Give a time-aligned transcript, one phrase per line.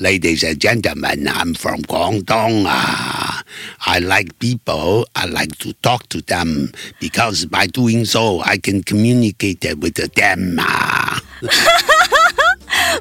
[0.00, 2.64] Ladies and gentlemen, I'm from Guangdong.
[2.64, 3.42] Uh,
[3.84, 5.06] I like people.
[5.14, 10.58] I like to talk to them because by doing so, I can communicate with them.
[10.58, 11.20] 啊，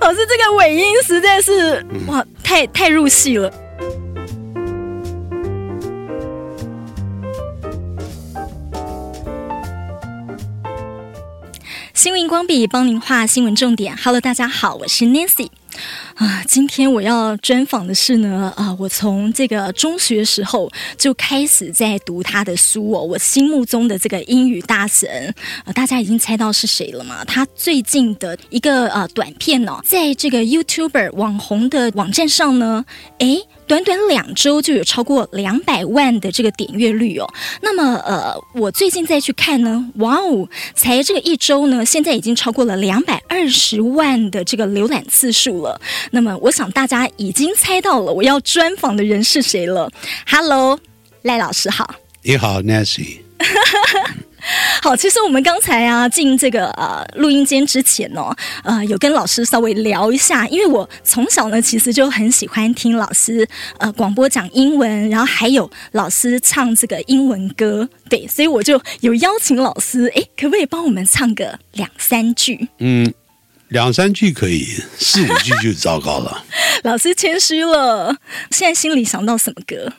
[0.02, 3.50] 老师，这个尾音实在是哇，太太入戏了。
[11.94, 13.96] 新闻光笔帮您画新闻重点。
[13.96, 15.48] Hello，大家好，我是 Nancy。
[16.20, 27.24] 啊，今天我要专访的是呢，啊，我从这个中学时候就开始在读他的书哦，我心目中的这个英语大神，啊，大家已经猜到是谁了吗？
[27.24, 32.84] 他最近的一个呃短片哦，在这个 YouTuber 网红的网站上呢，
[33.20, 33.42] 诶。
[33.70, 37.32] 短短两周就有超过两百万的这个点阅率哦。
[37.62, 45.80] 那么，呃，我最近再去看呢，哇哦，才这个一周呢，现在已经超过了两百二十万的这个浏览次数了。
[46.10, 49.88] 那么，我想大家已经猜到了我要专访的人是谁了。
[50.26, 50.80] Hello，
[51.22, 51.94] 赖老师好。
[52.24, 53.29] 你好，Nancy。
[54.82, 58.22] 好，其实我们刚才啊进这个呃录音间之前呢，
[58.64, 72.70] 呃有跟老师稍微聊一下，因为我从小呢其实就很喜欢听老师呃广播讲英文，然后还有老师唱这个英文歌，对，所以我就有邀请老师，哎，可不可以帮我们唱个两三句？
[72.78, 73.14] 嗯，
[73.68, 74.66] 两三句可以，
[74.98, 76.46] 四五句就糟糕了。
[76.84, 78.16] 老师谦虚了，
[78.52, 79.92] 现在心里想到什么歌？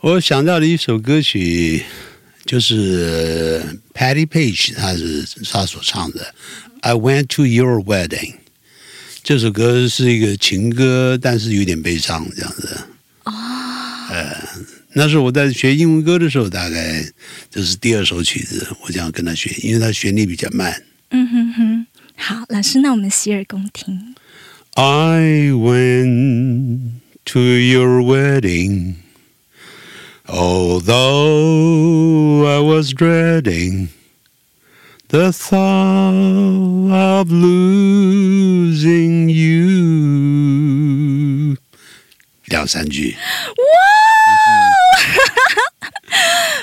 [0.00, 1.84] 我想到了一首歌曲。
[2.46, 3.60] 就是
[3.92, 6.34] Patty Page，他是他所唱的。
[6.82, 8.34] I went to your wedding，
[9.24, 12.78] 这首歌是一个情歌，但是有点悲伤，这样子。
[13.24, 13.32] 哦。
[14.08, 14.36] 呃，
[14.92, 17.04] 那时候我在学英文歌的时候，大概
[17.50, 20.80] 这是第二首曲子，我这样跟他学，因为他旋律比较慢。
[21.10, 21.86] 嗯哼哼。
[22.14, 24.14] 好，老师，那我们洗耳恭听。
[24.74, 26.92] I went
[27.24, 28.94] to your wedding。
[30.28, 30.86] Although
[32.46, 33.90] I was dreading
[35.08, 41.56] the thought of losing you，
[42.46, 43.14] 两三句。
[43.14, 43.62] 哇，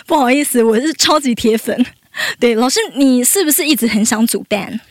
[0.06, 1.86] 不好意思，我是超级铁粉。
[2.40, 4.82] 对，老师，你是不是一直很想组 band？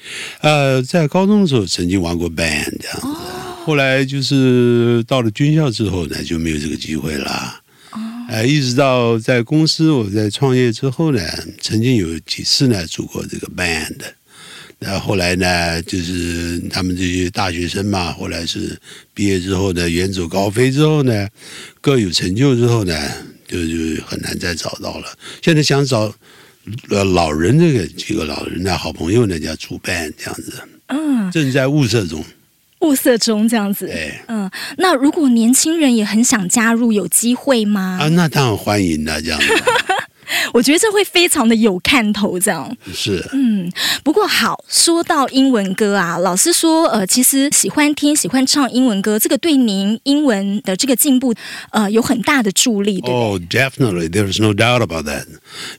[0.40, 3.06] 呃，在高中的时候曾经玩过 band，这样子。
[3.06, 3.14] 哦、
[3.64, 7.60] 后来就是到了军校之后呢，就没有这个机会了。
[8.32, 11.20] 呃，一直到在公司我在创业之后呢，
[11.60, 13.98] 曾经有几次呢组过这个 band，
[14.78, 18.74] 那后来呢，就是他们这些大学生嘛，后来是
[19.12, 21.28] 毕业之后呢，远走高飞之后呢，
[21.82, 22.98] 各有成就之后呢，
[23.46, 25.06] 就就很难再找到了。
[25.42, 26.10] 现在想找
[26.88, 30.54] 呃老人这个几个老人的好朋友呢，叫主 band 这样子，
[30.86, 32.24] 嗯，正在物色中。
[32.82, 37.98] 物色中这样子，对嗯，那如果年轻人也很想加入，有机会吗？
[38.00, 39.46] 啊，那当然欢迎的，这样子。
[40.54, 43.22] 我觉得这会非常的有看头，这样是。
[43.32, 43.70] 嗯，
[44.02, 51.34] 不过好，说到英文歌啊，老师说，呃，其实喜欢听、喜欢唱英文歌，这个对您英文的这个进步，
[51.70, 53.12] 呃，有很大的助力，对。
[53.12, 55.26] Oh, definitely, there's no doubt about that,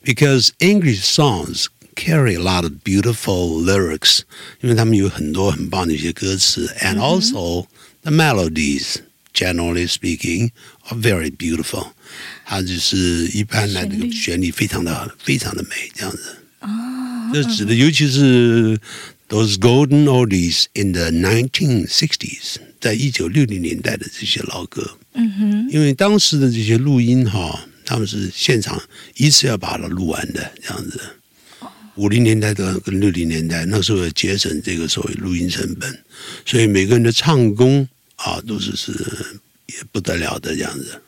[0.04, 1.66] because English songs.
[1.95, 4.21] Carry a lot of beautiful lyrics，
[4.61, 7.67] 因为他们有很多很棒的一些歌词，and also
[8.03, 8.99] the melodies,
[9.35, 10.51] generally speaking,
[10.89, 11.89] are very beautiful。
[12.45, 16.37] 它就是一般来这个旋律非常的非常的美，这样子。
[16.61, 18.79] 哦，这指的尤其是
[19.29, 24.99] those golden oldies in the nineteen sixties，在一九六零年代的这些老歌。
[25.15, 28.81] 嗯哼，因为当时的这些录音哈，他们是现场
[29.17, 31.01] 一次要把它录完的，这样子。
[31.96, 36.00] 五零年代的跟六零年代，那时候节省这个所谓录音成本，
[36.46, 38.92] 所以每个人的唱功啊，都是是
[39.68, 41.02] 也不得了的这样子。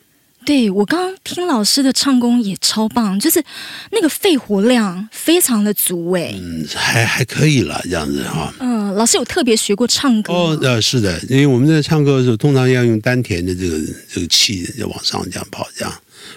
[0.46, 3.44] 对，我刚刚听老师的唱功也超棒，就是
[3.92, 6.36] 那个肺活量非常的足哎。
[6.36, 8.54] 嗯，还还可以了这样子哈。
[8.60, 15.92] 嗯，老师有特别学过唱歌哦，呃，是的，因为我们在唱歌的时候，通常要用丹田的这个这个气要往上这样跑这样。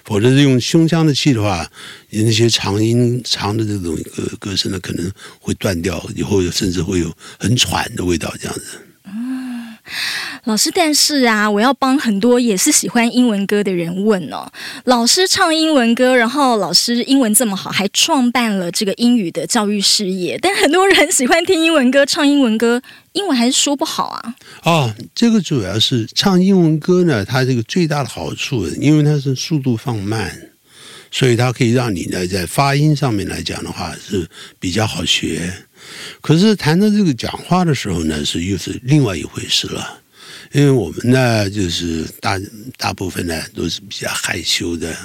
[0.04, 1.70] 否则是用胸腔的气的话，
[2.10, 8.87] 你那些长音长的这种歌歌声呢，可能会断掉，以后甚至会有很喘的味道这样子。
[9.88, 14.50] 嗯，老师，但是啊，我要帮很多也是喜欢英文歌的人问哦。
[14.84, 22.82] 老师唱英文歌，然后老师英文这么好，还创办了这个英语的教育事业，但很多人喜欢听英文歌，唱英文歌。
[23.14, 24.34] 英文还是说不好啊？
[24.62, 30.30] 哦，这个主要是唱英文歌呢，它这个最大的好处，因为它是速度放慢，
[31.10, 34.28] 所以它可以让你呢在发音上面来讲的话是
[34.60, 35.52] 比较好学。
[36.20, 40.00] 可是谈到这个讲话的时候呢，是又是另外一回事了。
[40.52, 42.40] 因为我们呢，就是大
[42.78, 44.96] 大部分呢都是比较害羞的，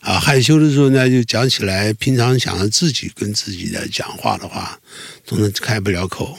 [0.00, 4.78] 啊，害羞的时候呢，就讲起来，平常想要自己跟自己的讲话的话，
[5.24, 6.38] 总是开不了口。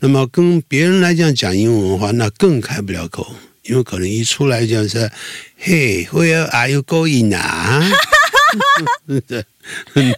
[0.00, 3.34] 那么跟别人来讲讲英文的话，那更开不了口，
[3.64, 5.10] 因为可能一出来讲是
[5.62, 7.86] ，Hey，where are you going 啊？
[9.28, 9.44] 对，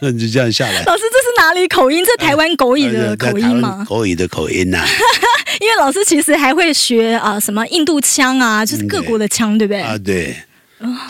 [0.00, 0.82] 那就这样下来。
[0.84, 2.04] 老师，这是哪里口音？
[2.04, 3.84] 这台湾狗语的口音吗？
[3.88, 4.86] 狗语的口音呐、啊。
[5.60, 9.80] 因为老师其实还会学啊，什么印度腔啊，就是各国的腔，对不对？
[9.80, 10.36] 啊，对。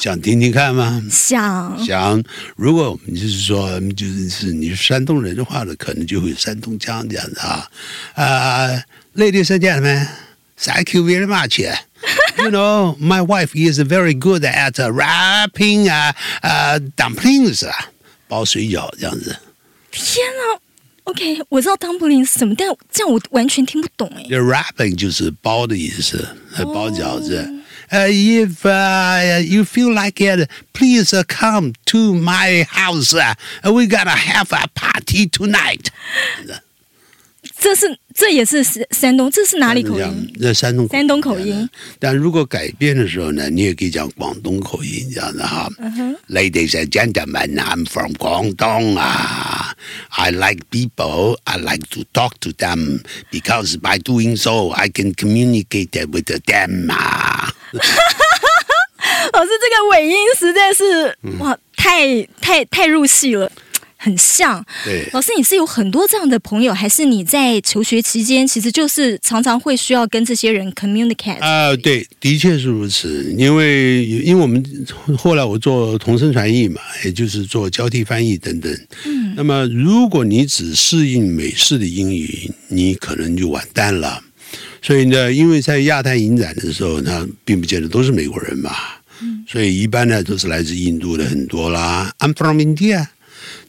[0.00, 1.02] 想听听看吗？
[1.10, 1.84] 想。
[1.84, 2.22] 想。
[2.56, 7.68] 如果我们就是说，就是是你是山东人的话呢，可能就会有山东腔这样子啊。
[8.14, 8.68] 啊、
[9.16, 10.06] uh,，Ladies and gentlemen,
[10.58, 11.60] thank you very much.
[12.37, 17.89] You know, my wife is very good at wrapping 啊啊 dumplings 啊，
[18.27, 19.37] 包水饺这样子。
[19.91, 20.59] 天啊！
[21.05, 24.23] OK，我知道 dumpling 是什么，但这样我完全听不懂哎。
[24.23, 27.49] Wrapping 就是包的意思，包饺子。
[27.89, 33.13] 呃、oh.，If、uh, you feel like it, please come to my house.
[33.63, 35.87] We gotta have a party tonight.
[37.59, 40.34] 这是 这也是山东，这是哪里口音？
[40.40, 41.70] 这山东山东口音。
[42.00, 45.70] 但如果改变的时候呢，你也可以讲广东口音这样的哈。
[45.78, 46.16] Uh.
[46.28, 49.72] Ladies and gentlemen, I'm from 广东啊。
[50.10, 51.38] I like people.
[51.44, 56.92] I like to talk to them because by doing so, I can communicate with them
[56.92, 57.54] 啊。
[59.32, 63.52] 老师，这个尾音实在是哇，太太太入戏了。
[64.00, 71.40] 很像，对，老师，你是有很多这样的朋友，还是你在求学期间，其实就是常常会需要跟这些人 communicate？
[71.40, 73.34] 啊、呃，对，的确是如此。
[73.36, 74.64] 因为，因为我们
[75.18, 78.72] 后来我做同声传译嘛，也就是做交替翻译等等。
[79.04, 84.22] 嗯，那么如果你只适应美式的英语，你可能就完蛋了。
[84.80, 88.70] 所以呢，因为在亚太影展的时候，那并不见得都是美国人嘛。
[89.20, 92.12] 嗯，所以一般呢都是来自印度的很多啦。
[92.20, 93.08] I'm from India。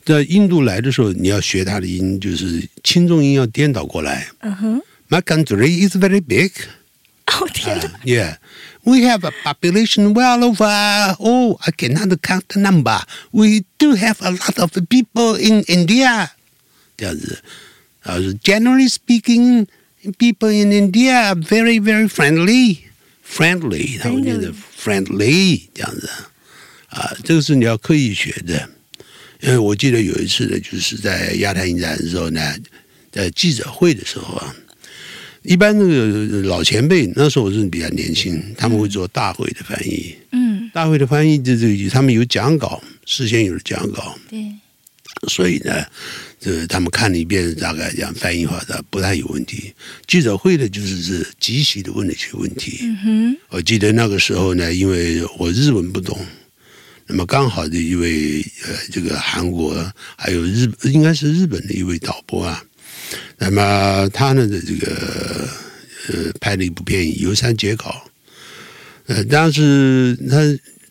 [0.09, 4.29] 在印度来的时候，你要学他的音，就是轻重音要颠倒过来。
[4.41, 4.83] 嗯哼。
[5.09, 6.51] My country is very big.
[7.27, 8.01] 哦天哪。
[8.05, 8.37] Yeah,
[8.83, 11.15] we have a population well over.
[11.19, 13.01] Oh, I cannot count the number.
[13.31, 16.31] We do have a lot of people in India.
[16.97, 17.43] 这样子，
[18.03, 19.67] 啊，Generally speaking,
[20.19, 22.79] people in India are very, very friendly.
[23.27, 26.09] Friendly，他们念的 friendly 这样子。
[26.89, 28.69] 啊，这个是你要刻意学的。
[29.42, 32.42] 因为我记得有一次呢，就是在亚太影展的时候呢，
[33.12, 34.54] 在记者会的时候啊，
[35.44, 40.14] 一般那个老前辈那时候我是比较年轻，他们会做大会的翻译。
[40.34, 44.14] 嗯，大会的翻译就是他们有讲稿，事先有了讲稿。
[44.30, 44.44] 对，
[45.30, 45.86] 所以呢，
[46.38, 49.74] 这他们看了一遍，大概这样翻译话的不太有问题。
[50.06, 52.80] 记者会的就是是即席的问了一些问题。
[52.82, 56.20] 嗯哼，我记得那个时候呢，因为我日文不懂。
[57.12, 59.76] 那么刚好的一位呃，这个韩国
[60.16, 62.64] 还有日应该是日本的一位导播啊，
[63.40, 65.50] 那么他呢的这个
[66.10, 68.08] 呃拍了一部电影《游山节考》，
[69.14, 70.38] 呃，当时他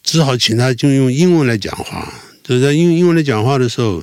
[0.02, 2.12] 只好请他就用英文来讲话，
[2.42, 4.02] 就在用英文来讲话的时候，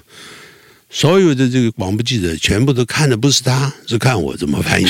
[0.90, 4.86] 所有的这个广播记者全部都看的不是他，是看我怎么翻译。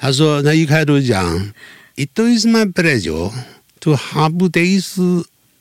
[0.00, 1.52] 他说他一开头讲
[1.96, 3.32] ，It is my pleasure
[3.80, 4.96] to have this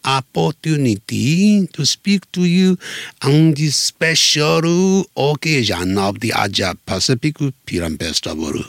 [0.03, 2.77] opportunity to speak to you
[3.23, 7.37] on this special occasion of the Asia Pacific
[7.67, 8.67] Film Festival。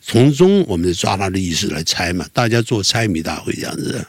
[0.00, 4.06] 从中，我们抓他的意思来猜嘛，大家做猜谜大会这样子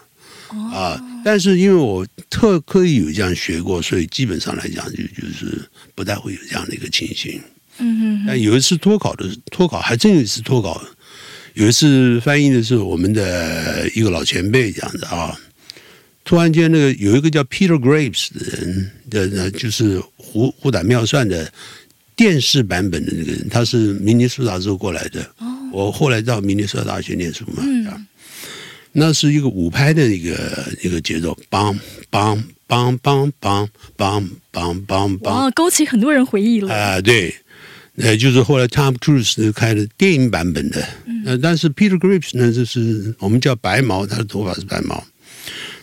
[0.74, 1.00] 啊。
[1.24, 5.62] 但是因为我特刻意有这样学过，所以基本上来讲就就是
[5.96, 7.40] 不太会有这样的一个情形。
[7.80, 8.26] 嗯嗯。
[8.28, 10.82] 但有一次脱稿的脱稿，还真有一次脱稿，
[11.54, 15.38] 有一次翻译的是，我们的一个老前辈这样子啊，
[16.24, 21.52] 突然间那个有一个叫 Peter Graves 的人的，那就是胡胡打妙算的
[22.16, 25.30] 电视版本的那个人，他是明尼苏达州过来的。
[25.72, 28.08] 我后来到明尼苏达大学念书嘛，嗯、
[28.92, 31.78] 那是一个五拍的一个一个节奏，梆
[32.12, 33.68] 梆梆梆梆
[33.98, 37.00] 梆梆梆梆，哇，勾起很多人回忆了啊！
[37.02, 37.34] 对，
[37.98, 40.88] 呃，就是后来 Tom Cruise 开的电影版本的，
[41.26, 45.04] 呃，但是 Peter Grips 呢，就是我们叫白毛，他的头发是白毛，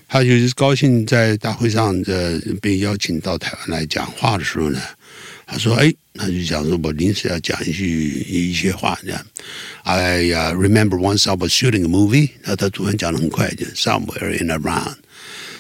[0.09, 4.81] 他就是高兴在大会上的被邀请到台湾来讲话的时候呢。
[5.49, 9.27] 他说：“哎，他就讲说，我临时要讲一句一些话，这样。
[9.85, 12.31] I remember once I was shooting a movie。
[12.43, 14.97] 他他突然讲的很快，就 somewhere in around。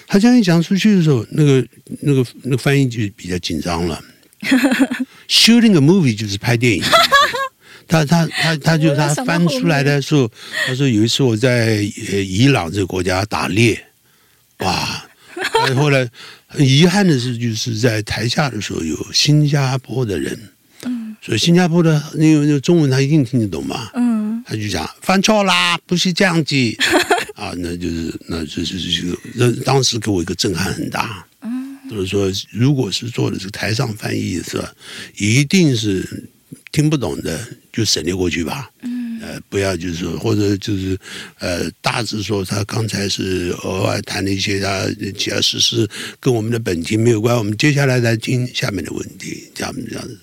[0.08, 1.64] 他这样一讲出去的时候，那个
[2.00, 4.02] 那个那个翻译就比较紧张了。
[5.28, 6.82] shooting a movie 就是拍电影。
[7.86, 10.28] 他他他他就他翻出来的时候，
[10.66, 11.76] 他说有一次我在
[12.10, 13.80] 呃伊朗这个国家打猎，
[14.58, 15.06] 哇！
[15.76, 16.10] 后来。”
[16.56, 20.38] 很遗憾的是，就是在台下的时候有新加坡的人，
[20.84, 26.56] 嗯，所以新加坡的因为那个中文他一定听得懂嘛，嗯，他就讲犯错啦，不是这样子，
[27.36, 34.72] 啊，那就是那就是这个，那当时给我一个震撼很大，嗯，就是说，如果是做的是台上翻译是吧，
[35.18, 36.24] 一定是
[36.72, 37.38] 听不懂的
[37.70, 38.95] 就省略过去吧，嗯。
[39.20, 40.98] 呃，不要就是，或者就是，
[41.38, 45.88] 呃，大致说他刚才是额外谈了一些他其他事实
[46.20, 50.18] 跟我们的本题没有关，我们接下来来听下面的问题，这样这样子，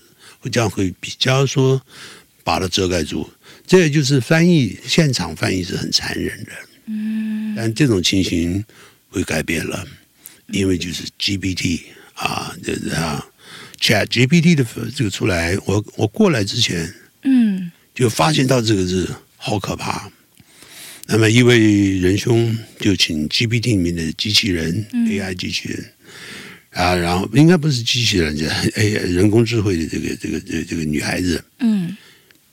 [0.51, 1.81] 这样会比较说
[2.43, 3.29] 把它遮盖住。
[3.65, 6.51] 这也就是翻译现场翻译是很残忍的，
[6.88, 8.63] 嗯，但这种情形
[9.09, 9.88] 会改变了，
[10.47, 11.81] 因为就是 GPT
[12.13, 13.25] 啊，就是啊
[13.79, 17.62] ，Chat GPT 的这个出来，我我过来之前，嗯。
[17.93, 20.09] 就发现到这个字好可怕，
[21.07, 25.85] 那么一位仁兄就请 GPT 里面的机器人、嗯、AI 机器人。
[26.71, 31.95] 啊，然后应该不是机器人，这 AI 人工智慧的这个这个这个、这个女孩子，嗯，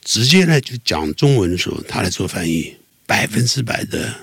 [0.04, 2.74] 直接呢就讲中文的时候，她来做翻译，
[3.06, 4.14] 百分之百的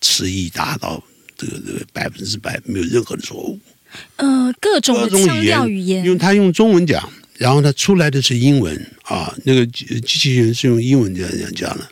[0.00, 1.00] 词义达到
[1.38, 3.60] 这个这个百分之百没有任何的错误，
[4.16, 5.20] 呃，各种各种
[5.70, 7.08] 语言，因为他用中文讲。
[7.38, 11.88] 然后他出来的是英文啊，那个机器人是用英文这样讲的，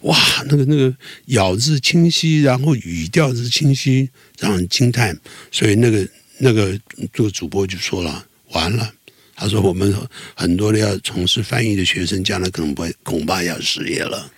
[0.00, 0.16] 哇，
[0.48, 0.90] 那个那个
[1.26, 5.14] 咬字清晰，然后语调是清晰，让人惊叹。
[5.52, 6.78] 所以那个那个
[7.12, 8.90] 做主播就说了，完了，
[9.36, 9.94] 他说我们
[10.34, 14.30] 很多的要从事翻译的学生，将来可能不会恐怕要失业了。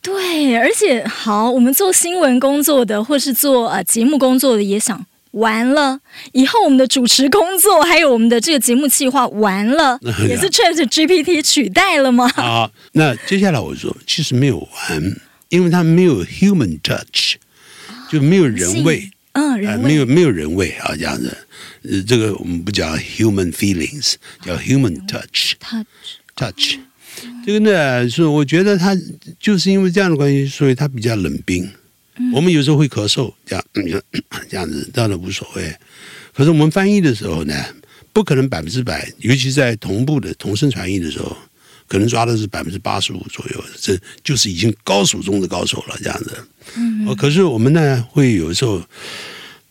[0.00, 5.04] 对，而且好，我们做新闻工作的，或是做呃节目工作的，也想。
[5.32, 6.00] 完了，
[6.32, 12.28] 以后我们的主持工作还有我们的这个节目计划完了，也是 ChatGPT 取代了吗？
[12.28, 15.16] 好，那接下来我说，其实没有完，
[15.48, 17.34] 因为它没有 human touch，
[18.10, 21.36] 就没有人味，嗯，人味、呃、没有没有人味啊，这样子，
[21.82, 25.84] 呃，这个我们不讲 human feelings，叫 human touch，touch，touch，、
[26.36, 26.78] oh, touch.
[27.44, 28.96] 这个呢，是我觉得它
[29.40, 31.68] 就是因为这样的关系，所以它比较冷冰。
[32.32, 33.64] 我们有时候会咳嗽，这样，
[34.48, 35.74] 这样子当然无所谓。
[36.34, 37.54] 可是我们翻译的时候呢，
[38.12, 41.36] 不可能百分之百，尤其在同步的同声传译的时候，
[41.86, 46.36] 可能抓的是百分之八十五左右，这就是已经高手中的高手了，这样子。
[46.76, 47.16] 嗯。
[47.16, 48.82] 可是我们呢，会有时候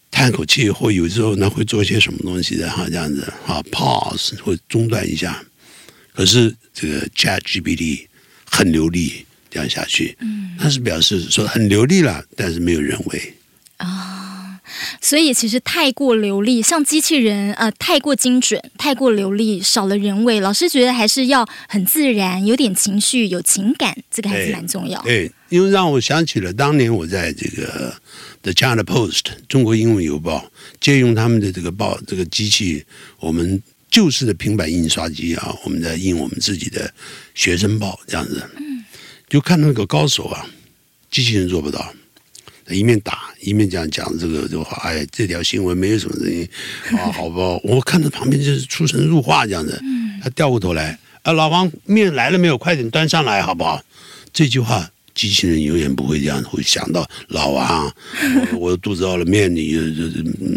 [0.09, 5.43] 叹口气，或有时候呢，会做一些什么东西的哈，这样子啊，pause 会中断一下。
[6.13, 8.07] 可是这个 ChatGPT
[8.49, 9.26] 很流利。
[9.57, 13.33] 这样下去，嗯，那是表示说很流利了，但是没有人为
[13.77, 14.59] 啊、哦。
[15.01, 20.39] 所以其实太过流利，像机器人呃，太过精准，太过流利，少了人味。
[20.39, 25.01] 老师觉得还是要很自然，有点情绪，有情感，这个还是蛮重要。
[25.01, 27.95] 对，因为让我想起了当年我在这个
[28.43, 32.85] The China Post 中国英文邮报借用他们的这个报这个机器，
[33.19, 33.59] 我们
[33.89, 36.93] 旧式的平板印刷机啊，我们在印我们自己的
[37.33, 38.43] 学生报这样子。
[39.29, 40.45] 就看那个高手啊，
[41.11, 41.93] 机器人做不到。
[42.69, 46.45] 一面打一面讲讲这个就话，哎，这条新闻没有什么声音
[46.97, 47.57] 啊， 好不好？
[47.63, 49.81] 我看到旁边就是出神入化这样子。
[50.21, 52.57] 他掉过头来，啊，老王面来了没有？
[52.57, 53.81] 快点端上来，好不好？
[54.33, 57.85] 这句话机器人永远不会这样，会想到老王，
[58.51, 59.77] 我，我肚子饿了，面你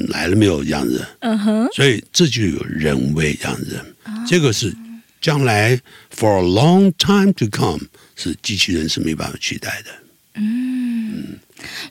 [0.08, 0.64] 来了没有？
[0.64, 1.06] 这样子。
[1.20, 1.68] 嗯哼。
[1.72, 3.80] 所以这就有人味这样子，
[4.26, 4.74] 这个是
[5.20, 5.80] 将来
[6.14, 7.80] for a long time to come
[8.16, 9.90] 是机器人是没办法取代的。
[10.34, 11.38] 嗯。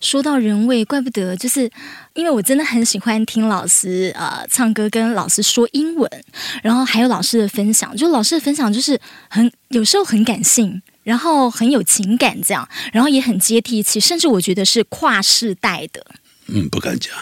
[0.01, 1.69] 说到人味，怪不得，就是
[2.15, 6.09] 因为我真的很喜欢听老师呃唱歌，跟老师说英文，
[6.63, 16.03] 然后还有老师的分享，就老师的分享就是很有时候很感性，然后很有情感这样，然后也很接地气，甚至我觉得是跨世代的。
[16.48, 17.13] 嗯，不敢讲，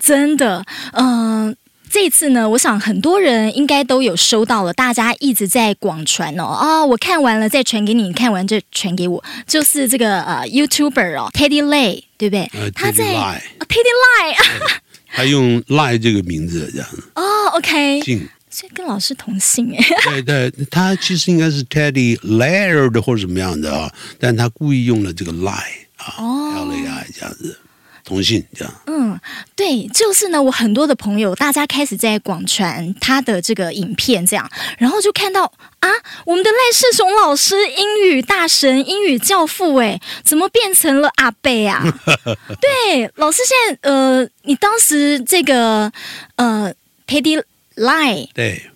[0.00, 1.56] 真的，嗯、呃。
[1.94, 12.50] 这次呢，我想很多人应该都有收到了，大家一直在广传哦啊、哦，我看完了再传给你，你看完再传给我，就是这个呃 YouTuber 哦，Teddy Lay，对不对？
[12.52, 14.34] 呃、他在 Teddy Lay，
[15.14, 16.88] 他用 Lie 这个名字这样。
[17.14, 17.22] 哦
[17.52, 19.72] ，OK，姓，所以跟老师同姓。
[19.76, 25.52] 哎，对对，他其实应该是 Teddy Laird 或者什么样的啊，但他故意用了这个 Lie
[25.98, 27.56] 啊、哦、，L A I 这样子。
[28.04, 29.18] 同性这样，嗯，
[29.56, 30.42] 对，就是呢。
[30.42, 35.88] 我很多的朋友，大家开始在广传他的这个影片，这样，然后就看到啊，
[36.26, 41.82] 我们的赖世雄老师，英语大神，英语教父，哎，怎么变成了阿贝啊？
[42.60, 45.90] 对，老师现在，呃，你当时这个，
[46.36, 46.70] 呃
[47.06, 47.42] ，Teddy
[47.76, 48.70] Lie，对，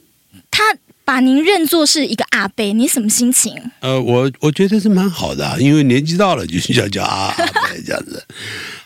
[0.51, 0.75] 他
[1.09, 3.55] 把您认作是一个阿伯，你什么心情？
[3.81, 8.23] 呃，我我觉得是蛮好的，因为年纪到了，就叫叫阿阿伯这样子。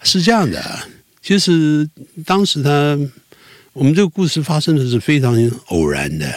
[0.04, 0.62] 是这样的，
[1.20, 1.84] 其实
[2.24, 2.96] 当时他，
[3.72, 5.34] 我们这个故事发生的是非常
[5.66, 6.32] 偶然的，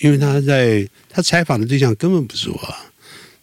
[0.00, 2.74] 因为他在他采访的对象根本不是我，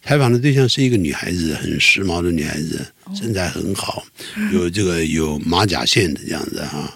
[0.04, 2.84] 采访的对象是一个女孩子，很时髦的女孩子，
[3.16, 4.04] 身材很好，
[4.52, 6.92] 有这个有马甲线的这样子哈，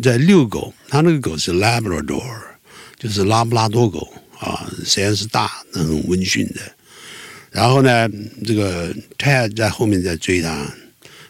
[0.00, 2.22] 在遛狗，他那个狗是 Labrador，
[3.02, 6.60] 就是拉布拉多狗啊，虽然是大，但很温驯的。
[7.50, 8.08] 然后呢，
[8.46, 10.72] 这个泰在后面在追他。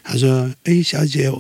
[0.05, 1.39] 他说：“哎，小姐，我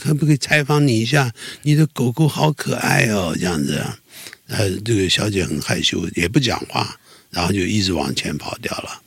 [0.00, 1.32] 可不可以采访你一下？
[1.62, 3.80] 你的狗狗好可爱哦，这样子。”
[4.48, 6.98] 呃，这个小姐很害羞，也不讲话，
[7.30, 9.00] 然后就一直往前跑掉了。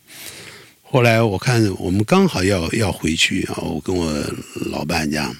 [0.83, 4.23] 后来我看我们刚好要要回去啊，我跟我
[4.67, 5.35] 老伴讲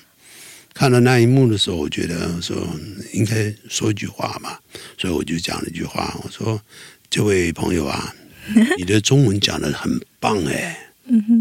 [0.73, 2.67] 看到那一幕的时候，我觉得说
[3.13, 4.57] 应该说一句话嘛，
[4.97, 6.61] 所以我就讲了一句话，我说
[7.09, 8.13] ：“这位朋友啊，
[8.77, 10.77] 你的中文讲的很棒哎。”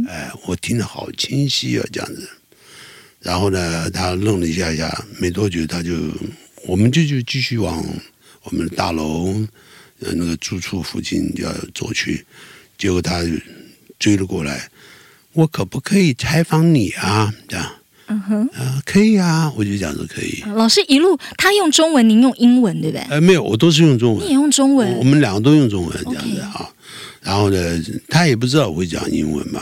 [0.09, 2.29] 哎，我听得好清晰啊，这样子。
[3.21, 5.93] 然后呢，他愣了一下下，没多久他就，
[6.65, 7.85] 我们就就继续往
[8.43, 9.27] 我们的大楼
[10.01, 12.27] 呃那个住处附近要走去。
[12.79, 13.23] 结果他
[13.99, 14.69] 追了过来，
[15.35, 17.33] 我可不可以采访你啊？
[17.47, 17.73] 这样，
[18.11, 20.43] 嗯哼，啊，可以啊，我就讲说可以。
[20.55, 23.07] 老师一路他用中文，您用英文，对不对？
[23.09, 24.25] 呃，没有，我都是用中文。
[24.25, 24.93] 你也用中文？
[24.95, 26.69] 我，我们两个都用中文，这样子啊。
[27.23, 27.59] 然后呢，
[28.09, 29.61] 他也不知道我会讲英文嘛。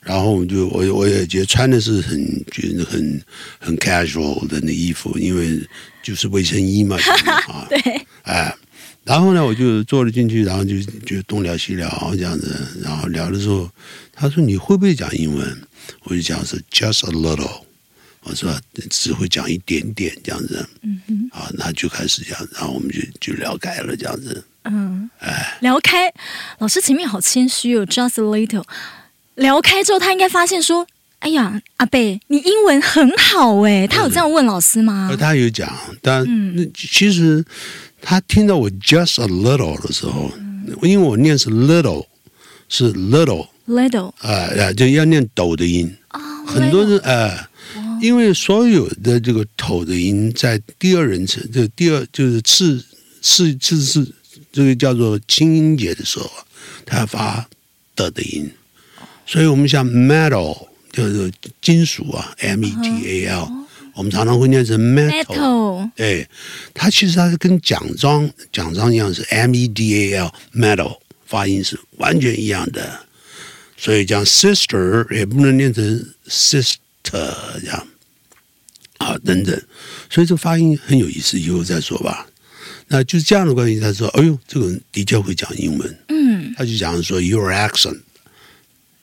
[0.00, 3.20] 然后我就我我也觉得穿的是很觉得很
[3.58, 5.60] 很 casual 的那衣服，因为
[6.04, 6.96] 就是卫生衣嘛。
[7.50, 7.80] 啊，对。
[8.22, 8.54] 哎，
[9.02, 12.56] 然后呢，我就坐了进去，然后就就东聊西聊这样子。
[12.80, 13.68] 然后聊的时候，
[14.12, 15.58] 他说你会不会讲英文？
[16.04, 17.62] 我就讲是 just a little。
[18.22, 18.52] 我说
[18.90, 20.68] 只会讲一点点这样子。
[20.82, 21.30] 嗯哼。
[21.32, 24.44] 啊，那就开始讲，然后我们就就聊开了这样子。
[24.64, 26.12] 嗯，哎，聊开，
[26.58, 28.64] 老师前面好谦虚哦，just a little。
[29.36, 30.84] 聊开之后，他应该发现说
[31.20, 35.14] ：“哎呀，阿贝，你英文很好哎。”他有这样问老师吗？
[35.20, 35.72] 他有讲，
[36.02, 37.44] 但、嗯、其实
[38.02, 42.06] 他听到我 just a little 的时候，嗯、因为我念是 little，
[42.68, 42.92] 是
[43.66, 45.94] little，little，啊、呃，就要念抖的音。
[46.10, 52.84] 哦、很多人哎，呃、因为所有的这个抖的音在第二人称，就第二就是次
[53.20, 54.12] 次次次。
[54.52, 56.30] 这个叫做清音节的时候，
[56.86, 57.46] 它发
[57.94, 58.50] 的的音，
[59.26, 63.64] 所以我们像 metal 就是金属啊，M E T A L，、uh.
[63.94, 65.90] 我们常常会念成 metal, metal。
[65.94, 66.26] 对，
[66.72, 73.05] 它其实它是跟奖章奖章一样，是 M E D A L，metal 发音是完全一样的。
[73.76, 75.84] 所以讲 sister 也不能念成
[76.28, 77.86] sister 这样
[78.98, 79.62] 啊等等，
[80.10, 82.26] 所以这发音很有意思，以后再说吧。
[82.88, 83.80] 那就是这样的关系。
[83.80, 88.00] 他说：“哎呦，这个人的确会讲英文。”嗯，他就讲说：“Your accent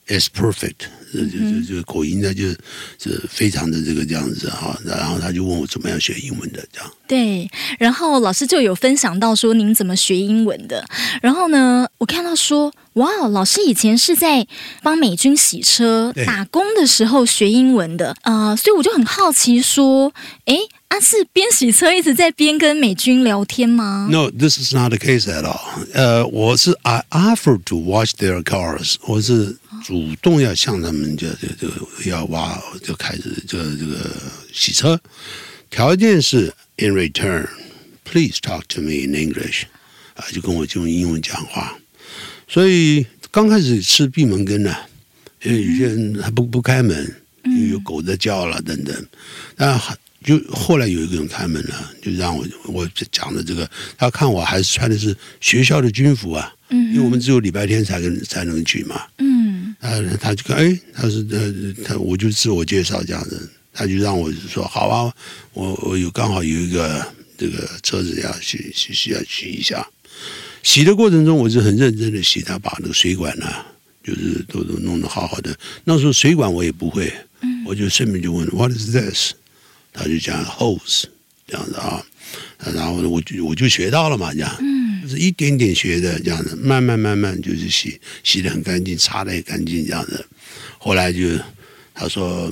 [0.08, 2.60] It's perfect，这这这个口音呢，就是
[3.00, 4.78] 是非常的这个这样子哈。
[4.86, 6.92] 然后他就问我怎么样学英文的，这样。
[7.08, 10.86] 对，然后老师就有分享到说您怎么学英文的。
[11.22, 14.46] 然后呢，我看到说，哇，老师以前是在
[14.82, 20.14] 帮美军洗车打工的时候学英文的，呃，所以我就很好奇说，
[20.46, 20.58] 哎。
[20.94, 25.60] 他是边洗车一直在边跟美军聊天吗？No, this is not the case at all.
[25.92, 34.10] 呃，我是 I offered to wash their cars，我是主动要向他们就就就要挖，就开始这个这个
[34.54, 35.00] 洗车，
[35.70, 37.48] 条件是 in return,
[38.06, 39.64] please talk to me in English，
[40.16, 41.78] 啊，就跟我就用英文讲话。
[42.48, 44.74] 所以刚开始吃闭门羹呢，
[45.44, 49.06] 因为有些人还不不开门，因为有狗在叫了等等，
[49.58, 49.78] 但
[50.24, 59.43] 就后来有一个人开门了，就让我我讲的这个，他看我还是穿的是学校的军服啊，嗯，因为我们只有礼拜天才跟才能去嘛，嗯，
[59.84, 61.38] 他他就看，哎，他是他
[61.84, 65.14] 他我就自我介绍这样子，他就让我说好啊，
[65.52, 67.06] 我我有刚好有一个
[67.38, 69.86] 这个车子要洗洗洗要洗一下，
[70.64, 73.68] 洗的过程中我是很认真的洗，他把那个水管呢、啊，
[74.02, 79.34] 就是都都弄得好好的，那时候水管我也不会，嗯，我就顺便就问 What is this？
[79.92, 81.04] 他就讲 hose
[81.46, 82.04] 这样子啊，
[82.74, 84.64] 然后我就我就学到了嘛，这样，就
[85.08, 90.26] 是一点点学的这样子，慢慢慢慢就是洗洗的很干净，擦的也干净这样子。
[90.78, 91.20] 后来就
[91.94, 92.52] 他说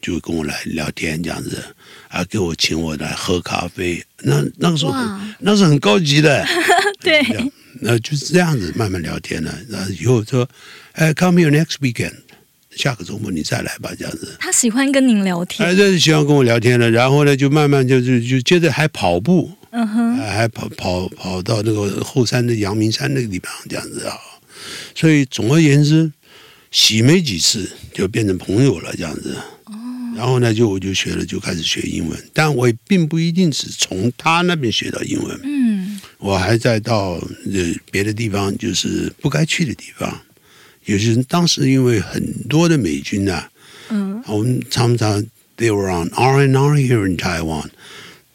[0.00, 1.62] 就跟我来聊天这样子，
[2.08, 4.04] 啊，给我请我来喝咖啡。
[4.22, 4.92] 那那个时候
[5.38, 6.46] 那是很高级的，
[7.00, 7.22] 对，
[7.80, 9.58] 那就是这样子慢慢聊天了。
[9.68, 10.48] 然后以后说，
[10.92, 12.12] 哎，come here next weekend。
[12.76, 14.36] 下个周末你再来吧，这样子。
[14.38, 16.90] 他喜欢跟您聊天，哎，这是喜欢跟我聊天了。
[16.90, 24.16] 然后呢，就慢慢就就就接着还跑步，嗯哼，还跑跑跑到那个后山的阳明山那个地方，这样子啊。
[24.94, 26.10] 所以总而言之，
[26.70, 29.36] 洗没几次就变成朋友了，这样子。
[29.66, 29.74] 哦。
[30.16, 32.18] 然后呢，就我就学了，就开始学英文。
[32.32, 35.38] 但我也并不一定只从他那边学到英文。
[35.44, 36.00] 嗯。
[36.16, 40.22] 我还在到呃别的地方，就是不该去的地方。
[40.86, 43.50] 有些人当时因为很多的美军啊，
[43.90, 45.22] 嗯，我们常常
[45.58, 47.66] they were on R N R here in Taiwan，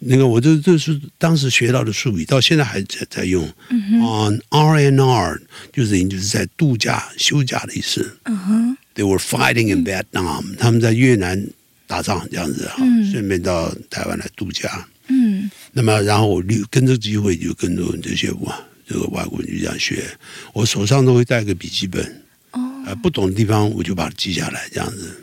[0.04, 3.48] 那个我这这是当时学到的术语，到现在还在在用。
[3.70, 8.18] 嗯哼，on R N R 就是就是在度假休假的意思。
[8.24, 11.46] 嗯哼，they were fighting in Vietnam，他们在越南
[11.86, 14.88] 打仗这样子哈，顺便到台湾来度假。
[15.08, 18.56] 嗯，那么然后我就跟着机会就跟着这些外
[18.88, 20.04] 这个外国人就这样学，
[20.54, 22.24] 我手上都会带个笔记本。
[22.84, 25.21] 呃，不懂的地方我就把它记下来，这样子，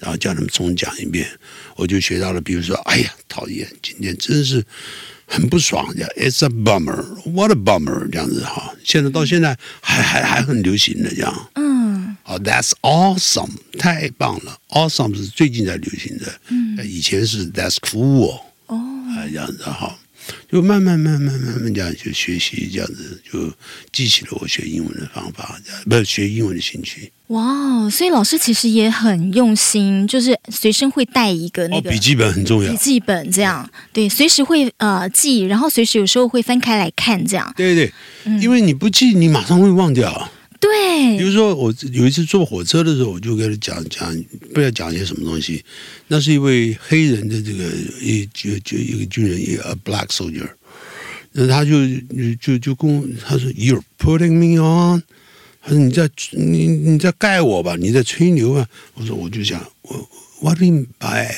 [0.00, 1.28] 然后叫他们重讲一遍，
[1.76, 2.40] 我就学到了。
[2.40, 4.64] 比如说，哎呀，讨厌，今天真是
[5.26, 8.74] 很不爽，这样，It's a bummer，What a bummer，这样子哈。
[8.82, 19.98] 现在到现在还还还很流行的这样，嗯，好，That's awesome，太棒了，Awesome 是最近才流行的，嗯，以前是 That's cool，哦，啊，这样子哈。
[20.50, 23.52] 就慢慢慢慢慢慢这样就学习，这样子就
[23.92, 27.10] 激起了我学英文的方法，不是学英文的兴趣。
[27.28, 37.52] 哇，所以老师其实也很用心，就是随身会带一个那个、笔记本很重要，笔记本这样对，随时会呃记，然后随时有时候会翻开来看这样。
[37.56, 37.92] 对对，
[38.24, 40.30] 嗯、因为你不记，你马上会忘掉。
[40.60, 45.64] 对，比如说我有一次坐火车的时候，我就跟他讲讲，不要讲些什么东西。
[46.08, 47.64] 那是一位黑人的这个
[48.02, 50.46] 一就就一个军人，一个 black soldier。
[51.32, 51.72] 那他就
[52.40, 55.02] 就就跟我他说：“You're putting me on。”
[55.62, 57.76] 他说：“你在你你在盖我吧？
[57.76, 60.08] 你在吹牛啊？”我说：“我就想我
[60.42, 61.32] What do you mean by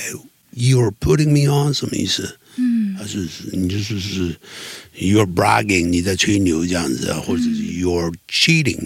[0.57, 1.73] you're putting me on？
[1.73, 4.37] 什么意思？”嗯，他是你就是是
[4.99, 8.79] ，you're bragging，你在吹牛这样子啊，或者是 you're cheating，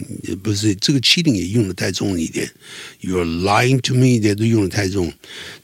[0.43, 2.49] 不是这个 cheating 也用的太重一点
[3.01, 5.13] ，you're lying to me 也都用的太重。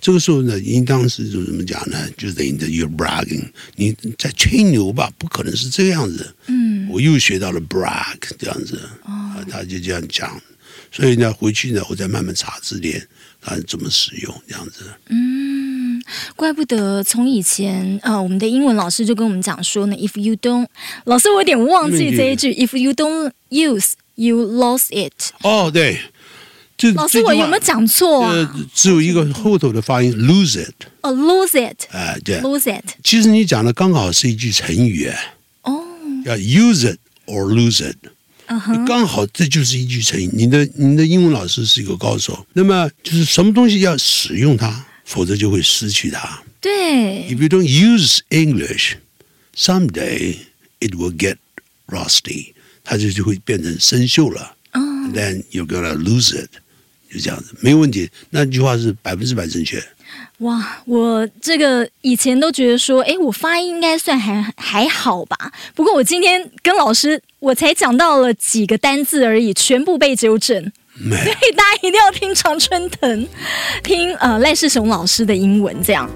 [0.01, 2.11] 这个时候呢，应当是就怎么讲呢？
[2.17, 3.45] 就等于的 you're bragging，
[3.77, 5.09] 你在吹牛吧？
[5.17, 6.35] 不可能是这样子。
[6.47, 10.43] 嗯，我又学到了 brag 这样子，啊，他就这样讲。
[10.91, 13.07] 所以呢，回去呢，我再慢慢查字典，
[13.41, 14.81] 看怎么使用这样子。
[15.09, 15.52] 嗯。
[16.37, 20.67] 怪不得从以前，呃，我们的英文老师就跟我们讲说呢，if you don't，
[21.05, 25.13] 老师我有点忘记这一句，if you don't use, you lost it。
[25.43, 25.99] 哦，对，
[26.95, 28.55] 老师我有没有讲错啊？
[28.75, 30.75] 只有一个后头的发音，lose it。
[31.03, 31.85] 哦，lose it。
[31.91, 32.85] 哎，对，lose it。
[33.05, 35.11] 其实你讲的刚好是一句成语。
[35.63, 35.85] 哦。
[36.25, 37.97] 要 use it or lose it。
[38.87, 40.29] 刚好这就是一句成语。
[40.33, 44.85] 你的你的英文老师是一个高手，那么就是什么东西要使用它。
[45.13, 46.43] 否则就会失去它。
[46.59, 47.29] 对。
[47.29, 48.95] If you don't use English,
[49.55, 50.37] someday
[50.81, 51.37] it will get
[51.87, 52.55] rusty。
[52.83, 54.57] 它就就会变成生锈了。
[54.73, 54.83] Oh.
[54.83, 56.49] And then you're gonna lose it。
[57.13, 58.09] 就这样子，没有问题。
[58.31, 59.85] 那句话是百分之百正确。
[60.39, 65.53] 哇，我这个以前都觉得说，哎，我发音应该算还还好吧。
[65.75, 70.73] 不过我今天跟老师，我才讲到了几个单字而已，全部被纠正。
[70.95, 73.27] 没所以大家一定要听常春藤，
[73.83, 76.09] 听呃赖世雄老师的英文这样。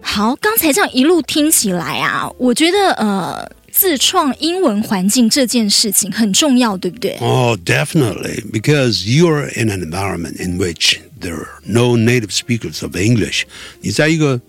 [0.00, 3.50] 好，刚才这样一路听起来啊，我觉得呃。
[3.70, 7.16] 自创英文环境这件事情很重要，对不对？
[7.20, 13.44] 哦、oh,，definitely, because you're in an environment in which there are no native speakers of English。
[13.80, 14.40] 你在一个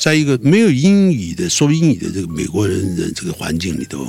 [0.00, 4.06] 在一个没有英语的说英语的这个美国人的这个环境里头，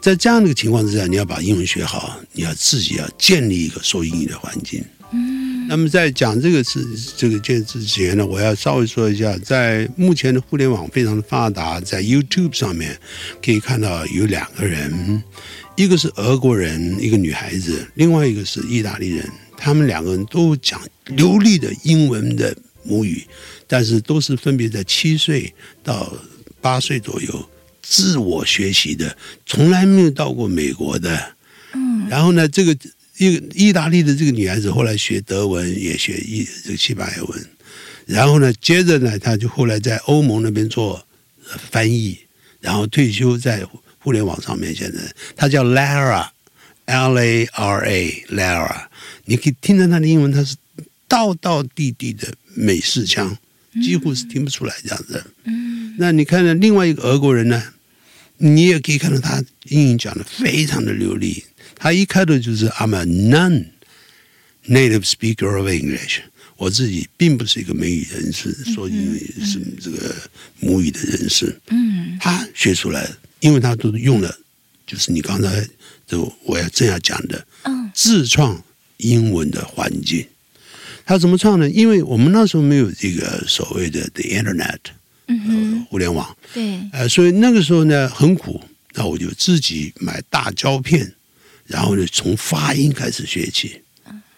[0.00, 4.84] 在这样的一个情况之下，你要把英文学好，你要自己要建立一个说英语的环境。
[5.10, 12.98] 嗯，那么在讲这个事这个件事之前呢，我要稍微说一下，在目前的互联网非常的发达，在 YouTube 上面
[13.42, 15.22] 可以看到有两个人，
[15.76, 22.54] 一个是俄国人，一个女孩子，另外一个是意大利人，他们两个人都讲流利的英文的
[22.88, 23.22] 母语，
[23.66, 25.52] 但是都是分别在七岁
[25.84, 26.12] 到
[26.60, 27.50] 八岁左右
[27.82, 31.34] 自我学习的，从来没有到过美国的。
[31.74, 32.76] 嗯，然后呢，这个。
[33.20, 37.46] 一个意大利的这个女孩子后来学德文，也学意这个西班牙文，
[38.06, 41.04] 然后呢，接着呢，她就后来在欧盟那边做
[41.46, 42.16] 翻译，
[42.60, 43.66] 然后退休在
[43.98, 44.72] 互联网上面。
[44.72, 45.00] 现在
[45.34, 48.86] 她叫 Lara，L A R A，Lara，
[49.24, 50.54] 你可以听到她的英文，她是
[51.08, 53.38] 道道地地的美式腔，
[53.80, 55.24] 几乎是听不出来这样子。
[55.44, 57.62] 嗯，那你看呢，另外一个俄国人呢，
[58.38, 61.44] 你也可以看到他英语讲的非常的流利。
[61.76, 66.18] 他一开头就是 I'm a non-native speaker of English，
[66.56, 70.16] 我自己并不是一个美语人士，说英语是这个
[70.58, 71.60] 母语的人士。
[71.68, 74.36] 嗯，他学出来，因为他都用了，
[74.84, 75.64] 就是你刚才
[76.06, 78.60] 就我要这样讲的，嗯自创
[78.96, 80.26] 英文的环境。
[81.08, 81.70] 他怎么唱呢？
[81.70, 84.76] 因为我们那时候没有这个所谓的 the internet，
[85.26, 88.60] 嗯，互联网，对，呃，所以那个时候呢很苦，
[88.92, 91.14] 那我就自己买大胶片。
[91.64, 93.80] 然后呢，从发音开始学起，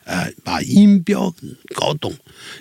[0.04, 1.34] 呃，把音标
[1.74, 2.12] 搞懂。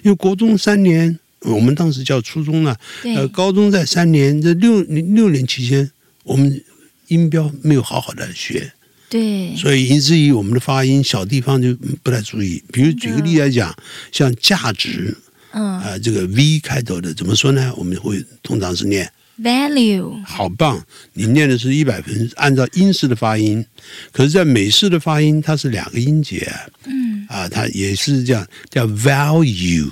[0.03, 5.91] 因为国中三年，我们当时叫初中呢，呃，高中在三年，这六六年期间，
[6.23, 6.63] 我们
[7.09, 8.71] 音标没有好好的学，
[9.09, 12.63] 对，所以以至于我们的发音小地方就不太注意。
[12.71, 13.75] 比如举个例来讲，
[14.11, 15.17] 像价值，
[15.51, 17.73] 嗯，啊，这个 V 开头的怎么说呢？
[17.75, 19.11] 我们会通常是念。
[19.41, 20.85] Value 好棒！
[21.13, 23.65] 你念的是一百分，按照英式的发音，
[24.11, 26.51] 可是，在美式的发音，它是两个音节。
[26.83, 29.89] 嗯，啊，它也是这样，叫 value。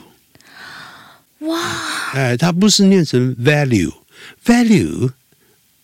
[1.39, 2.11] 哇！
[2.13, 3.93] 哎，它不是念成 value。
[4.45, 5.11] Value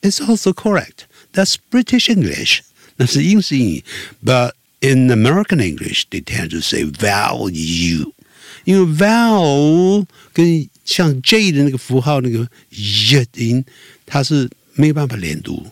[0.01, 1.05] is also correct.
[1.33, 2.59] That's British English.
[2.97, 3.83] 那是英式英语。
[4.23, 4.51] But
[4.81, 8.11] in American English, they tend to say value，
[8.65, 13.63] 因为 val 跟像 J 的那个符号，那个 Y 音，
[14.05, 15.65] 它是没有办法连读。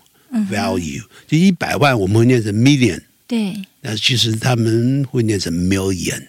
[0.50, 3.02] Value 就一百万，我们会念成 million。
[3.28, 6.24] 对，那其实他们会念成 million。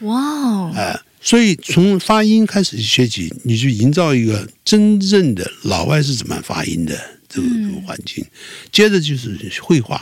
[0.00, 0.72] 哇哦！
[0.76, 8.24] 哎，所以从发音开始学起，你就营造一个真正的老外是怎么发音的这个这个环境。
[8.70, 10.00] 接着就是绘画。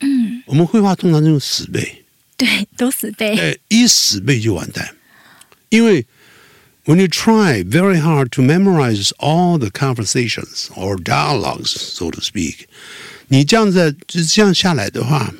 [0.00, 2.04] 嗯，我们绘画通常都用死背。
[2.36, 3.36] 对，都死背。
[3.38, 4.94] 哎，一死背就完蛋，
[5.70, 6.04] 因为。
[6.86, 12.66] When you try very hard to memorize all the conversations or dialogues, so to speak，
[13.28, 15.32] 你这样子就这样下来的话，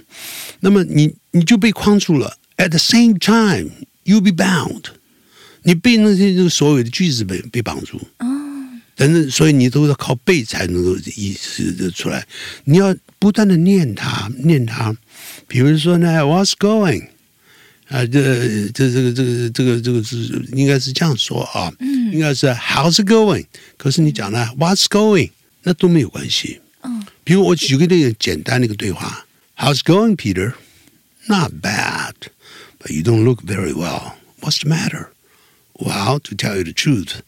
[0.61, 2.39] 那么你你就被框住了。
[2.57, 3.73] At the same time,
[4.07, 4.85] you'll be bound，
[5.65, 8.01] 你被那些这个所有的句子被被绑住。
[8.21, 8.27] 哦，
[8.97, 12.27] 等等，所以你都要靠背才能够意识的出来。
[12.65, 14.97] 你要不断的念它，念它。
[15.49, 17.09] 比如说呢，What's going？
[17.89, 20.17] 啊，这这这个这个这个这个是
[20.53, 23.47] 应该是这样说啊，嗯，应该是 How's it going？
[23.77, 25.31] 可是你讲呢，What's going？
[25.63, 26.61] 那都没有关系。
[26.83, 29.27] 嗯，比如我举个例子，简单的一个对话
[29.57, 30.55] ，How's going, Peter?
[31.27, 32.15] Not bad,
[32.79, 34.13] but you don't look very well.
[34.41, 35.09] What's the matter?
[35.75, 37.21] Well, to tell you the truth,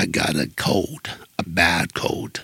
[0.00, 2.40] I got a cold, a bad cold.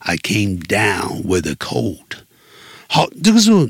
[0.00, 2.24] I came down with a cold.
[2.88, 3.68] 好，这个时候。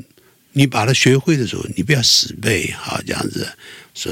[0.53, 3.47] 你把它学会的时候，你不要死背，好这样子
[3.93, 4.11] 说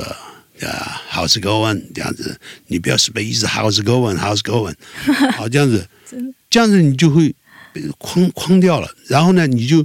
[0.62, 1.82] 啊，How's it going？
[1.96, 4.76] 这样子，你不要死背，一直 How's it going？How's it going？
[5.32, 5.90] 好这样子，
[6.48, 7.34] 这样子你就会
[7.74, 8.88] 被框框掉了。
[9.08, 9.84] 然后呢，你就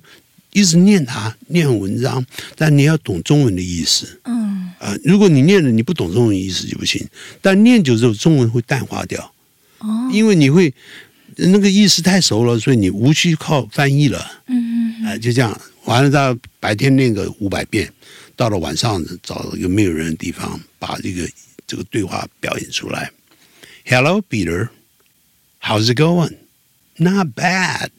[0.53, 4.21] 一直念它，念文章，但你要懂中文的意思。
[4.25, 4.42] 嗯
[4.83, 7.07] 啊，如果你念了你不懂中文意思就不行。
[7.41, 9.33] 但念久之后，中文会淡化掉。
[9.79, 10.75] 哦，因为你会
[11.37, 14.43] 那个意思太熟了，所以你无需靠翻译了。
[14.49, 17.93] 嗯嗯，哎，就这样，完了到白天念个五百遍，
[18.35, 21.29] 到了晚上找一个没有人的地方，把这个
[21.65, 23.13] 这个对话表演出来。
[23.85, 24.71] Hello, Peter.
[25.61, 26.35] How's it going?
[26.97, 27.91] Not bad,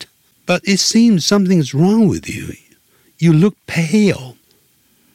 [0.46, 2.56] but it seems something's wrong with you.
[3.19, 4.36] You look pale.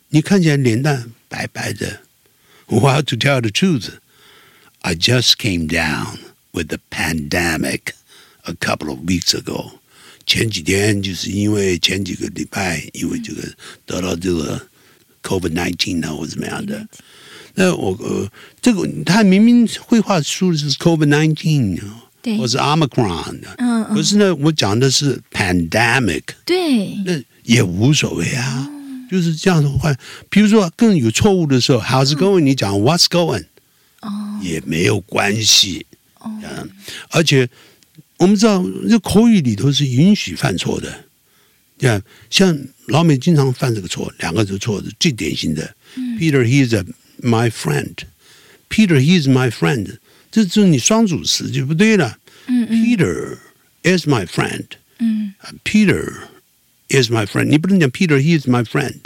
[0.09, 2.00] 你看起来脸蛋 白白的。
[2.68, 4.00] Well, to tell the truth,
[4.82, 6.20] I just came down
[6.52, 7.94] with the pandemic
[8.44, 9.80] a couple of weeks ago.
[10.26, 13.42] 前几天就是因为前几个礼拜，因为这个
[13.86, 14.68] 得到这个
[15.22, 16.88] COVID nineteen 呢，或怎么样的。
[17.56, 21.80] 那我呃，这个他明明绘画书的是 COVID nineteen，
[22.22, 28.70] 对，或是 Omicron 的，嗯嗯，可是呢，我讲的是 pandemic，对，那也无所谓啊，
[29.11, 29.95] 就是这样的话，
[30.29, 32.41] 比如说更有错误的时候，How's going？
[32.41, 33.47] 你讲 What's going？
[34.01, 35.87] 哦，也没有关系，
[36.19, 36.71] 哦，嗯，
[37.11, 37.49] 而且
[38.19, 41.05] 我们知道，这口语里头是允许犯错的，
[41.79, 45.75] 这样像老美经常犯这个错，两个字错的，最典型的。
[46.19, 46.85] Peter, he's a
[47.21, 47.95] my friend.
[48.69, 49.99] Peter, he's my friend.
[50.31, 52.19] 这就是你双主词就不对了。
[52.47, 53.39] 嗯嗯 Peter
[53.83, 54.65] is my friend.
[54.99, 56.13] 嗯 Peter
[56.90, 57.46] is my friend.
[57.46, 59.00] 你不能讲 Peter, he is my friend.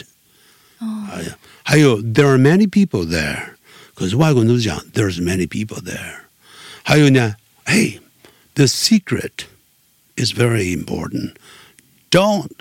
[0.80, 3.54] 哦，哎呀，还有 there are many people there，
[3.96, 6.22] 可是外国人都是讲 there's many people there。
[6.84, 8.00] 还有呢，hey,
[8.56, 9.46] the secret
[10.16, 11.34] is very important.
[12.10, 12.52] Don't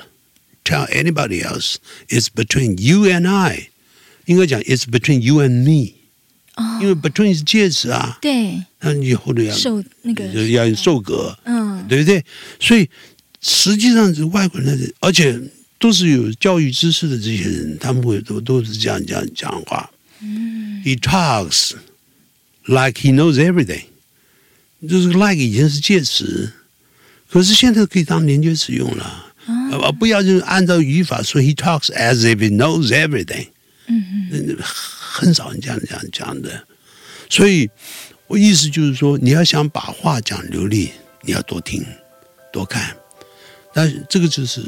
[0.64, 1.76] tell anybody else.
[2.08, 3.68] It's between you and I.
[4.24, 5.92] 应该讲 it's between you and me，
[6.56, 12.24] 哦，因为 between 是介词啊，对，那你以后都要受那个，就要受格，嗯，对不对？
[12.58, 12.90] 所以
[13.41, 15.39] 实际上是外国人，而且
[15.79, 19.89] 都是有教育知识的这些人，他们会都都是这样这样讲话。
[20.21, 21.73] 嗯 He talks
[22.65, 23.85] like he knows everything，
[24.87, 26.53] 就是 like 以前是介词，
[27.29, 29.33] 可是现在可以当连接词用了。
[29.71, 33.47] 呃，不要就是按照语法说，He talks as if he knows everything。
[33.87, 36.67] 嗯嗯，很少人这样这样讲的。
[37.29, 37.69] 所以
[38.27, 40.91] 我意思就是说，你要想把话讲流利，
[41.23, 41.83] 你要多听
[42.53, 42.95] 多看。
[43.73, 44.61] 但是这个就是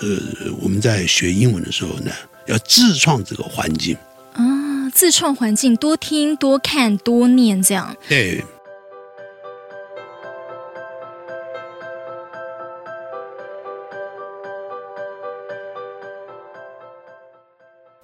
[0.00, 2.10] 呃，我们在学英文的时候呢，
[2.46, 3.96] 要自创这个环境。
[4.32, 7.96] 啊，自创环境，多听多看多念，这样。
[8.08, 8.44] 对。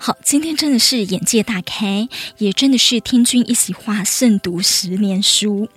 [0.07, 5.69] 好，今天真的是眼界大开，也真的是听君一席话，胜读十年书。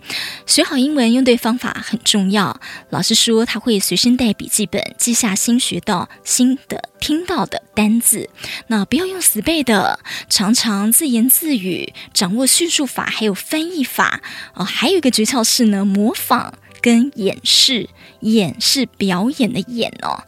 [0.46, 2.62] 学好英文用对方法很重要。
[2.92, 8.30] 老师说他会随身带笔记本，记下新学到、新的听到的单字。
[8.68, 14.22] 那不要用死背的，常常自言自语，掌握叙述法还有翻译法。
[14.54, 17.90] 哦，还有一个诀窍是呢，模仿跟演示。
[18.22, 20.24] 演是表演的演哦，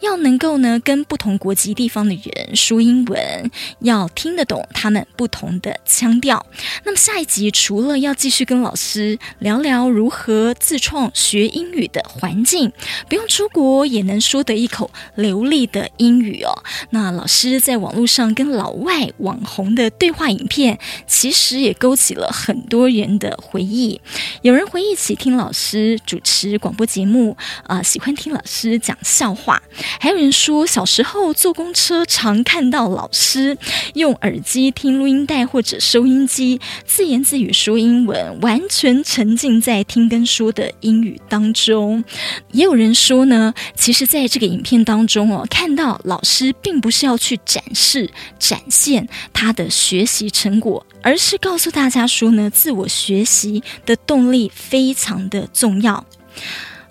[0.00, 6.44] 要能够呢跟不同国籍地方的人说英文，要听得懂他们不同的腔调。
[6.84, 12.72] 那么下一集除了要继续跟老师聊聊如何自创学英语的环境，
[13.08, 16.62] 不用出国也能说得一口流利的英语哦。
[16.90, 24.00] 那老师在网络上跟老外网红的对话影片，其实也勾起了很多人的回忆。
[24.42, 27.33] 有人回忆起听老师主持广播节目
[27.64, 29.60] 啊、喜欢听老师讲笑话，
[30.00, 33.56] 还有人说小时候坐公车常看到老师
[33.94, 42.04] 用耳机听录音带或者收音机自言自语说英文，完全沉浸在听跟说的英语当中。
[42.52, 56.04] 也有人说呢，其实在这个影片当中哦，看到老师并不是要去展示展现他的学习成果，而是告诉大家说呢，自我学习的动力非常的重要。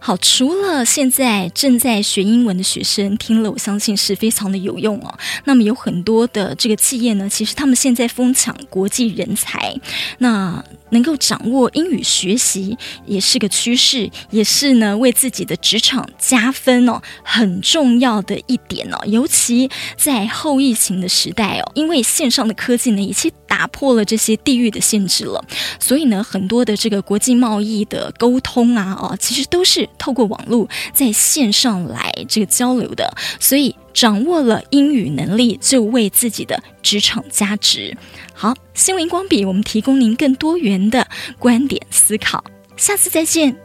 [0.06, 5.18] 好，除了现在正在学英文的学生听了，我相信是非常的有用哦。
[5.46, 9.74] 那么有很多的这个企业呢，其实他们现在疯抢国际人才，
[10.18, 10.62] 那
[10.94, 18.98] 能够掌握英语学习也是个趋势，也是呢为自己的职场加分哦，很重要的一点哦。
[19.06, 25.44] 尤其在后疫情的时代哦，因为线上的科技呢，已经打破了这些地域的限制了，
[25.80, 29.74] 所以呢，很多的这个国际贸易的沟通啊，哦，其实都是。
[29.98, 37.96] 透过网络在线上来这个交流的，所以掌握了英语能力，就为自己的职场加值。
[38.34, 41.08] 好，新闻光笔，我们提供您更多元的
[41.38, 42.44] 观点思考，
[42.76, 43.56] 下次再见。